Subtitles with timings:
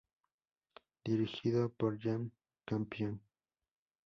[1.05, 2.31] Dirigido por Jane
[2.65, 3.21] Campion.